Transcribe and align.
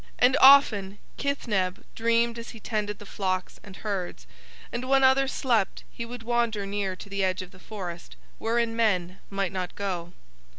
"And 0.17 0.35
often 0.41 0.97
Kithneb 1.19 1.83
dreamed 1.93 2.39
as 2.39 2.49
he 2.49 2.59
tended 2.59 2.97
the 2.97 3.05
flocks 3.05 3.59
and 3.63 3.75
herds, 3.75 4.25
and 4.73 4.89
when 4.89 5.03
others 5.03 5.31
slept 5.31 5.83
he 5.91 6.05
would 6.07 6.23
wander 6.23 6.65
near 6.65 6.95
to 6.95 7.07
the 7.07 7.23
edge 7.23 7.43
of 7.43 7.51
the 7.51 7.59
forest 7.59 8.15
wherein 8.39 8.75
men 8.75 9.19
might 9.29 9.51
not 9.51 9.75
go. 9.75 10.13